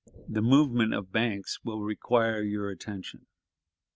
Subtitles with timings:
[0.27, 3.27] "The movement of Banks will require your attention.